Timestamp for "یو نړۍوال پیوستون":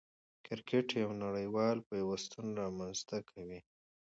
1.01-2.47